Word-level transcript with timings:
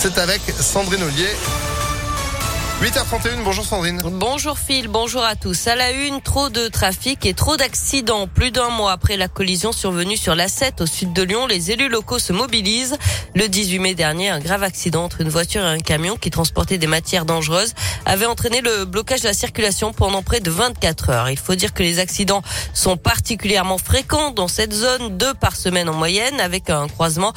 C'est 0.00 0.16
avec 0.18 0.42
Sandrine 0.60 1.02
Ollier. 1.02 1.34
8h31, 2.80 3.42
bonjour 3.42 3.64
Sandrine. 3.64 4.00
Bonjour 4.04 4.56
Phil, 4.56 4.86
bonjour 4.86 5.24
à 5.24 5.34
tous. 5.34 5.66
À 5.66 5.74
la 5.74 5.90
une, 5.90 6.20
trop 6.20 6.48
de 6.48 6.68
trafic 6.68 7.26
et 7.26 7.34
trop 7.34 7.56
d'accidents. 7.56 8.28
Plus 8.28 8.52
d'un 8.52 8.68
mois 8.68 8.92
après 8.92 9.16
la 9.16 9.26
collision 9.26 9.72
survenue 9.72 10.16
sur 10.16 10.36
l'A7 10.36 10.80
au 10.80 10.86
sud 10.86 11.12
de 11.12 11.24
Lyon, 11.24 11.48
les 11.48 11.72
élus 11.72 11.88
locaux 11.88 12.20
se 12.20 12.32
mobilisent. 12.32 12.96
Le 13.34 13.48
18 13.48 13.80
mai 13.80 13.94
dernier, 13.96 14.28
un 14.28 14.38
grave 14.38 14.62
accident 14.62 15.02
entre 15.02 15.22
une 15.22 15.28
voiture 15.28 15.62
et 15.62 15.66
un 15.66 15.78
camion 15.78 16.16
qui 16.16 16.30
transportait 16.30 16.78
des 16.78 16.86
matières 16.86 17.24
dangereuses 17.24 17.74
avait 18.06 18.26
entraîné 18.26 18.60
le 18.60 18.84
blocage 18.84 19.22
de 19.22 19.26
la 19.26 19.34
circulation 19.34 19.92
pendant 19.92 20.22
près 20.22 20.38
de 20.38 20.50
24 20.52 21.10
heures. 21.10 21.30
Il 21.30 21.38
faut 21.38 21.56
dire 21.56 21.74
que 21.74 21.82
les 21.82 21.98
accidents 21.98 22.42
sont 22.74 22.96
particulièrement 22.96 23.78
fréquents 23.78 24.30
dans 24.30 24.46
cette 24.46 24.72
zone, 24.72 25.18
deux 25.18 25.34
par 25.34 25.56
semaine 25.56 25.88
en 25.88 25.94
moyenne, 25.94 26.38
avec 26.38 26.70
un 26.70 26.86
croisement 26.86 27.32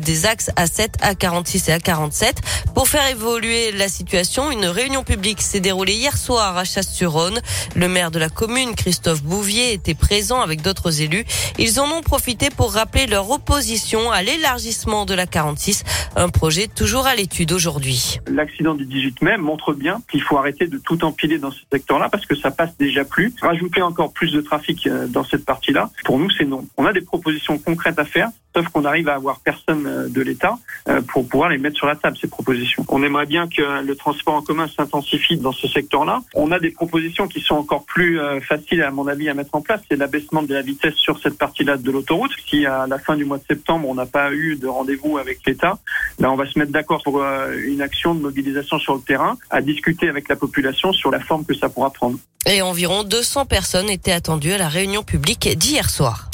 des 0.00 0.24
axes 0.24 0.50
A7, 0.56 0.88
A46 1.02 1.70
et 1.70 1.76
A47. 1.76 2.32
Pour 2.74 2.88
faire 2.88 3.06
évoluer 3.08 3.72
la 3.72 3.88
situation, 3.88 4.50
une 4.50 4.66
réunion 4.86 5.02
publique 5.02 5.42
s'est 5.42 5.58
déroulée 5.58 5.94
hier 5.94 6.16
soir 6.16 6.56
à 6.56 6.62
Chasse-sur-Rhône. 6.62 7.40
Le 7.74 7.88
maire 7.88 8.12
de 8.12 8.20
la 8.20 8.28
commune, 8.28 8.76
Christophe 8.76 9.20
Bouvier, 9.20 9.72
était 9.72 9.96
présent 9.96 10.40
avec 10.40 10.62
d'autres 10.62 11.02
élus. 11.02 11.24
Ils 11.58 11.80
en 11.80 11.90
ont 11.90 12.02
profité 12.02 12.50
pour 12.56 12.72
rappeler 12.74 13.08
leur 13.08 13.28
opposition 13.28 14.12
à 14.12 14.22
l'élargissement 14.22 15.04
de 15.04 15.12
la 15.12 15.26
46, 15.26 15.82
un 16.14 16.28
projet 16.28 16.68
toujours 16.68 17.08
à 17.08 17.16
l'étude 17.16 17.50
aujourd'hui. 17.50 18.20
L'accident 18.28 18.74
du 18.74 18.86
18 18.86 19.22
mai 19.22 19.36
montre 19.38 19.72
bien 19.72 20.00
qu'il 20.08 20.22
faut 20.22 20.38
arrêter 20.38 20.68
de 20.68 20.78
tout 20.78 21.04
empiler 21.04 21.40
dans 21.40 21.50
ce 21.50 21.62
secteur-là 21.72 22.08
parce 22.08 22.24
que 22.24 22.36
ça 22.36 22.52
passe 22.52 22.76
déjà 22.78 23.04
plus. 23.04 23.34
Rajouter 23.42 23.82
encore 23.82 24.12
plus 24.12 24.30
de 24.30 24.40
trafic 24.40 24.86
euh, 24.86 25.08
dans 25.08 25.24
cette 25.24 25.44
partie-là, 25.44 25.90
pour 26.04 26.20
nous, 26.20 26.30
c'est 26.30 26.44
non. 26.44 26.64
On 26.76 26.86
a 26.86 26.92
des 26.92 27.00
propositions 27.00 27.58
concrètes 27.58 27.98
à 27.98 28.04
faire 28.04 28.28
sauf 28.56 28.68
qu'on 28.68 28.84
arrive 28.86 29.08
à 29.08 29.14
avoir 29.14 29.40
personne 29.40 29.86
euh, 29.86 30.08
de 30.08 30.22
l'État 30.22 30.58
euh, 30.88 31.02
pour 31.02 31.28
pouvoir 31.28 31.50
les 31.50 31.58
mettre 31.58 31.76
sur 31.76 31.86
la 31.86 31.94
table, 31.94 32.16
ces 32.18 32.28
propositions. 32.28 32.84
On 32.88 33.02
aimerait 33.02 33.26
bien 33.26 33.48
que 33.48 33.82
le 33.82 33.96
transport 33.96 34.34
en 34.34 34.42
commun 34.42 34.66
s'intensifie 34.74 35.36
dans 35.36 35.52
ce 35.52 35.68
secteur-là. 35.68 36.22
On 36.34 36.50
a 36.52 36.58
des 36.58 36.70
propositions 36.70 37.28
qui 37.28 37.40
sont 37.40 37.56
encore 37.56 37.84
plus 37.84 38.18
euh, 38.18 38.40
faciles, 38.40 38.82
à 38.82 38.90
mon 38.90 39.06
avis, 39.06 39.28
à 39.28 39.34
mettre 39.34 39.54
en 39.54 39.60
place. 39.60 39.80
C'est 39.90 39.96
l'abaissement 39.96 40.42
de 40.42 40.54
la 40.54 40.62
vitesse 40.62 40.94
sur 40.94 41.18
cette 41.20 41.36
partie-là 41.36 41.76
de 41.76 41.90
l'autoroute. 41.90 42.32
Si 42.48 42.64
à 42.64 42.86
la 42.86 42.98
fin 42.98 43.16
du 43.16 43.26
mois 43.26 43.38
de 43.38 43.44
septembre, 43.46 43.88
on 43.88 43.94
n'a 43.94 44.06
pas 44.06 44.32
eu 44.32 44.56
de 44.56 44.66
rendez-vous 44.66 45.18
avec 45.18 45.40
l'État, 45.46 45.78
là, 46.18 46.30
on 46.30 46.36
va 46.36 46.46
se 46.46 46.58
mettre 46.58 46.72
d'accord 46.72 47.02
pour 47.02 47.22
une 47.22 47.82
action 47.82 48.14
de 48.14 48.20
mobilisation 48.20 48.78
sur 48.78 48.94
le 48.94 49.00
terrain, 49.00 49.36
à 49.50 49.60
discuter 49.60 50.08
avec 50.08 50.28
la 50.28 50.36
population 50.36 50.92
sur 50.92 51.10
la 51.10 51.20
forme 51.20 51.44
que 51.44 51.54
ça 51.54 51.68
pourra 51.68 51.90
prendre. 51.90 52.18
Et 52.46 52.62
environ 52.62 53.02
200 53.02 53.46
personnes 53.46 53.90
étaient 53.90 54.12
attendues 54.12 54.52
à 54.52 54.58
la 54.58 54.68
réunion 54.68 55.02
publique 55.02 55.48
d'hier 55.58 55.90
soir. 55.90 56.25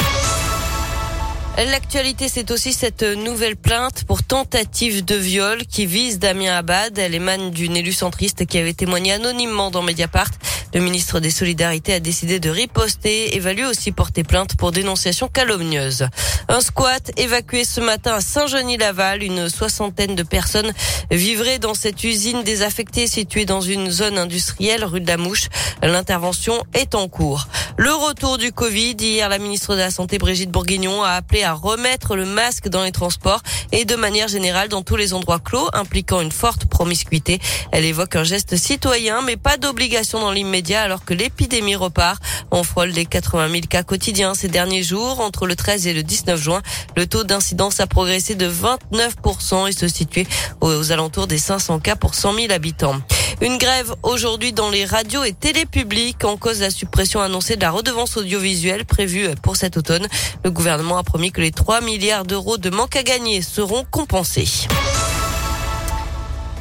L'actualité, 1.58 2.28
c'est 2.28 2.50
aussi 2.50 2.72
cette 2.72 3.02
nouvelle 3.02 3.56
plainte 3.56 4.04
pour 4.04 4.22
tentative 4.22 5.04
de 5.04 5.14
viol 5.14 5.64
qui 5.66 5.84
vise 5.84 6.18
Damien 6.18 6.56
Abad. 6.56 6.98
Elle 6.98 7.14
émane 7.14 7.50
d'une 7.50 7.76
élue 7.76 7.92
centriste 7.92 8.46
qui 8.46 8.56
avait 8.56 8.72
témoigné 8.72 9.12
anonymement 9.12 9.70
dans 9.70 9.82
Mediapart. 9.82 10.30
Le 10.74 10.80
ministre 10.80 11.20
des 11.20 11.30
Solidarités 11.30 11.92
a 11.92 12.00
décidé 12.00 12.40
de 12.40 12.48
riposter 12.48 13.36
et 13.36 13.40
va 13.40 13.52
lui 13.52 13.66
aussi 13.66 13.92
porter 13.92 14.22
plainte 14.22 14.56
pour 14.56 14.72
dénonciation 14.72 15.28
calomnieuse. 15.28 16.06
Un 16.48 16.60
squat 16.62 17.12
évacué 17.18 17.64
ce 17.64 17.80
matin 17.80 18.14
à 18.14 18.20
Saint-Genis-Laval. 18.22 19.22
Une 19.22 19.50
soixantaine 19.50 20.14
de 20.14 20.22
personnes 20.22 20.72
vivraient 21.10 21.58
dans 21.58 21.74
cette 21.74 22.02
usine 22.04 22.42
désaffectée 22.42 23.06
située 23.06 23.44
dans 23.44 23.60
une 23.60 23.90
zone 23.90 24.16
industrielle 24.16 24.84
rue 24.86 25.02
de 25.02 25.08
la 25.08 25.18
Mouche. 25.18 25.48
L'intervention 25.82 26.64
est 26.72 26.94
en 26.94 27.06
cours. 27.06 27.48
Le 27.76 27.92
retour 27.92 28.38
du 28.38 28.50
Covid. 28.50 28.96
Hier, 28.98 29.28
la 29.28 29.38
ministre 29.38 29.74
de 29.74 29.80
la 29.80 29.90
Santé, 29.90 30.16
Brigitte 30.16 30.50
Bourguignon, 30.50 31.02
a 31.02 31.10
appelé 31.10 31.42
à 31.42 31.52
remettre 31.52 32.16
le 32.16 32.24
masque 32.24 32.68
dans 32.68 32.82
les 32.82 32.92
transports 32.92 33.42
et 33.72 33.84
de 33.84 33.96
manière 33.96 34.28
générale 34.28 34.68
dans 34.68 34.82
tous 34.82 34.96
les 34.96 35.12
endroits 35.12 35.38
clos 35.38 35.68
impliquant 35.74 36.22
une 36.22 36.32
forte 36.32 36.64
promiscuité. 36.64 37.40
Elle 37.72 37.84
évoque 37.84 38.16
un 38.16 38.24
geste 38.24 38.56
citoyen, 38.56 39.20
mais 39.20 39.36
pas 39.36 39.58
d'obligation 39.58 40.20
dans 40.20 40.30
l'immédiat 40.30 40.61
alors 40.70 41.04
que 41.04 41.14
l'épidémie 41.14 41.76
repart. 41.76 42.22
On 42.50 42.62
frôle 42.62 42.90
les 42.90 43.04
80 43.04 43.50
000 43.50 43.60
cas 43.68 43.82
quotidiens 43.82 44.34
ces 44.34 44.48
derniers 44.48 44.82
jours. 44.82 45.20
Entre 45.20 45.46
le 45.46 45.56
13 45.56 45.86
et 45.86 45.94
le 45.94 46.02
19 46.02 46.40
juin, 46.40 46.62
le 46.96 47.06
taux 47.06 47.24
d'incidence 47.24 47.80
a 47.80 47.86
progressé 47.86 48.34
de 48.34 48.48
29% 48.48 49.68
et 49.68 49.72
se 49.72 49.88
situait 49.88 50.26
aux 50.60 50.92
alentours 50.92 51.26
des 51.26 51.38
500 51.38 51.80
cas 51.80 51.96
pour 51.96 52.14
100 52.14 52.34
000 52.34 52.52
habitants. 52.52 53.00
Une 53.40 53.58
grève 53.58 53.92
aujourd'hui 54.02 54.52
dans 54.52 54.70
les 54.70 54.84
radios 54.84 55.24
et 55.24 55.32
télépubliques 55.32 56.24
en 56.24 56.36
cause 56.36 56.58
de 56.58 56.64
la 56.64 56.70
suppression 56.70 57.20
annoncée 57.20 57.56
de 57.56 57.62
la 57.62 57.70
redevance 57.70 58.16
audiovisuelle 58.16 58.84
prévue 58.84 59.28
pour 59.42 59.56
cet 59.56 59.76
automne. 59.76 60.06
Le 60.44 60.50
gouvernement 60.50 60.98
a 60.98 61.02
promis 61.02 61.32
que 61.32 61.40
les 61.40 61.50
3 61.50 61.80
milliards 61.80 62.24
d'euros 62.24 62.58
de 62.58 62.70
manque 62.70 62.96
à 62.96 63.02
gagner 63.02 63.42
seront 63.42 63.84
compensés. 63.90 64.68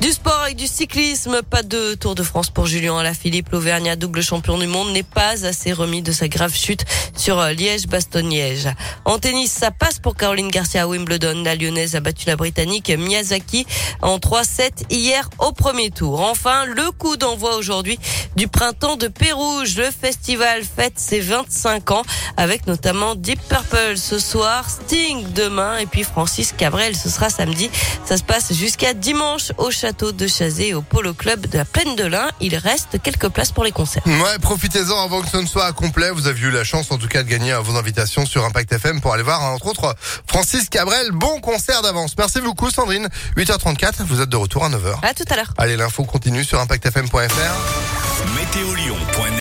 Du 0.02 0.12
sport 0.12 0.48
et 0.50 0.56
du 0.56 0.66
cyclisme, 0.66 1.44
pas 1.48 1.62
de 1.62 1.94
Tour 1.94 2.16
de 2.16 2.24
France 2.24 2.50
pour 2.50 2.66
Julien 2.66 2.98
Alaphilippe. 2.98 3.50
L'Auvergnat, 3.52 3.96
double 3.96 4.24
champion 4.24 4.58
du 4.58 4.66
monde, 4.66 4.92
n'est 4.94 5.04
pas 5.04 5.46
assez 5.46 5.74
remis 5.74 6.02
de 6.02 6.12
sa 6.12 6.28
grave 6.28 6.56
chute 6.56 6.86
sur 7.16 7.38
euh, 7.38 7.52
Liège-Bastogne-Liège. 7.52 8.70
En 9.06 9.20
tennis, 9.20 9.52
ça 9.52 9.70
passe 9.70 10.00
pour 10.00 10.16
Caroline 10.16 10.50
Garcia 10.50 10.82
à 10.82 10.88
Wimbledon. 10.88 11.44
La 11.44 11.54
Lyonnaise 11.54 11.96
a 11.96 12.00
battu 12.00 12.26
la 12.26 12.36
Britannique 12.36 12.90
Miyazaki 12.90 13.68
en 14.02 14.18
3-7 14.18 14.86
hier 14.90 15.30
au 15.38 15.52
premier 15.52 15.92
tour. 15.92 16.22
Enfin, 16.22 16.66
le 16.66 16.90
coup 16.90 17.16
d'envoi 17.16 17.56
aujourd'hui 17.56 18.00
du 18.36 18.48
printemps 18.48 18.96
de 18.96 19.08
Pérouge. 19.08 19.78
Le 19.78 19.92
festival 19.92 20.64
fête 20.64 20.98
ses 20.98 21.20
25 21.20 21.92
ans 21.92 22.04
avec 22.38 22.66
notamment 22.66 23.14
Deep 23.14 23.40
Purple 23.48 23.98
ce 23.98 24.18
soir, 24.18 24.68
Sting 24.68 25.32
demain 25.36 25.78
et 25.78 25.86
puis 25.86 26.02
Francis 26.02 26.56
Cabrel. 26.58 26.96
Ce 26.96 27.08
sera 27.08 27.30
samedi. 27.30 27.70
Ça 28.04 28.18
se 28.18 28.24
passe 28.24 28.52
jusqu'à 28.52 28.96
dimanche 28.96 29.52
au 29.60 29.70
château 29.70 29.91
de 29.92 30.28
Chazé 30.28 30.74
au 30.74 30.82
Polo 30.82 31.14
Club 31.14 31.48
de 31.48 31.58
la 31.58 31.66
Plaine 31.66 31.96
de 31.96 32.06
l'Ain. 32.06 32.30
Il 32.40 32.56
reste 32.56 33.02
quelques 33.02 33.28
places 33.28 33.52
pour 33.52 33.64
les 33.64 33.72
concerts. 33.72 34.04
Ouais, 34.06 34.40
profitez-en 34.42 35.04
avant 35.04 35.22
que 35.22 35.30
ce 35.30 35.38
ne 35.38 35.46
soit 35.46 35.72
complet. 35.74 36.10
Vous 36.12 36.28
avez 36.28 36.40
eu 36.40 36.50
la 36.50 36.64
chance 36.64 36.92
en 36.92 36.98
tout 36.98 37.08
cas 37.08 37.24
de 37.24 37.30
gagner 37.30 37.54
vos 37.62 37.76
invitations 37.76 38.26
sur 38.26 38.46
Impact 38.46 38.72
FM 38.72 39.02
pour 39.02 39.14
aller 39.14 39.24
voir 39.24 39.42
entre 39.44 39.68
autres 39.68 39.96
Francis 40.28 40.70
Cabrel. 40.70 41.12
Bon 41.12 41.40
concert 41.42 41.82
d'avance. 41.82 42.16
Merci 42.18 42.42
beaucoup 42.42 42.70
Sandrine. 42.70 43.10
8h34, 43.38 44.04
vous 44.06 44.22
êtes 44.22 44.30
de 44.30 44.38
retour 44.38 44.64
à 44.64 44.70
9h. 44.70 45.00
À 45.04 45.14
tout 45.14 45.26
à 45.30 45.36
l'heure. 45.36 45.54
Allez, 45.58 45.76
l'info 45.76 46.04
continue 46.06 46.44
sur 46.44 46.60
impactfm.fr. 46.60 47.18